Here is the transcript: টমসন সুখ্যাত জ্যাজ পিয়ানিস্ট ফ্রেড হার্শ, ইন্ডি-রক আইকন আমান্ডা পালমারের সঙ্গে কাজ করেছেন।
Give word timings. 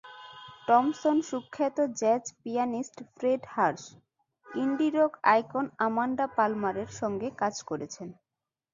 টমসন 0.67 1.17
সুখ্যাত 1.29 1.77
জ্যাজ 1.99 2.23
পিয়ানিস্ট 2.41 2.97
ফ্রেড 3.15 3.41
হার্শ, 3.47 3.83
ইন্ডি-রক 4.47 5.11
আইকন 5.25 5.65
আমান্ডা 5.87 6.25
পালমারের 6.37 6.89
সঙ্গে 6.99 7.27
কাজ 7.41 7.55
করেছেন। 7.69 8.07